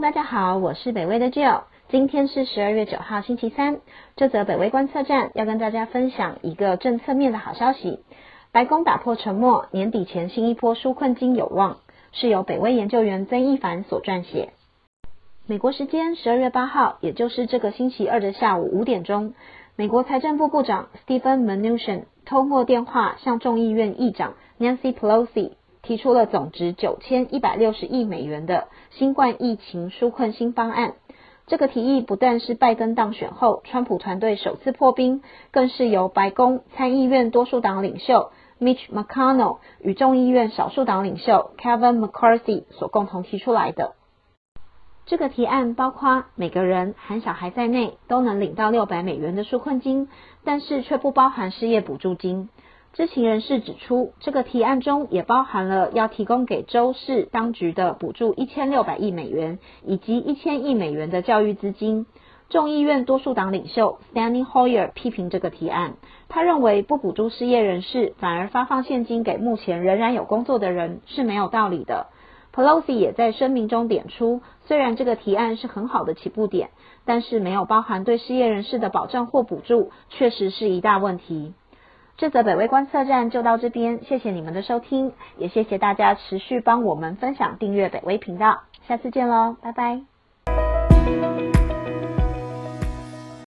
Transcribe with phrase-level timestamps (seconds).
[0.00, 1.62] 大家好，我是北威的 Jill。
[1.88, 3.80] 今天是十二月九号，星期三。
[4.14, 8.00] 这则北威观测站要跟大家分享一个政策面的好消息：
[8.52, 11.78] 白宫打破沉默，年底前新一波纾困金有望。
[12.12, 14.50] 是由北威研究员曾一凡所撰写。
[15.46, 19.32] 美国时间十二月八号，也就是这个星期二的下午五点钟，
[19.76, 25.52] 美国财政部部长 Stephen Mnuchin 通过电话向众议院议长 Nancy Pelosi
[25.86, 30.94] 提出了总值九千一百六十亿美元的新冠疫情纾困新方案。
[31.46, 35.22] 这个提议不但是拜登当选后川普团队首次破冰，
[35.52, 43.92] 更是由白宫参议院多数党领袖 Mitch McConnell 与众议院少数党领袖 Kevin McCarthy 所共同提出来的。
[45.04, 50.08] 这个提案包括每个人含小孩在内都能领到六百美元的纾困金，
[50.42, 52.48] 但是却不包含失业补助金。
[52.96, 62.06] 知情人士指出，这个提案中也包含了要提供给州市当局的补助一千六百亿美元，以及一千亿美元的教育资金。
[62.48, 65.96] 众议院多数党领袖 Steny Hoyer 批评这个提案，
[66.30, 72.06] 他认为不补助失业人士，反而发放现金给目前仍然有工作的人是没有道理的。
[72.54, 76.70] Pelosi 也在声明中点出，虽然这个提案是很好的起步点，
[77.04, 81.52] 但是没有包含对失业人士的保障或补助，确实是一大问题。
[82.16, 90.15] 这则北威观测站就到这边，谢谢你们的收听，也谢谢大家持续帮我们分享、订阅北威频道，下次见喽，拜拜。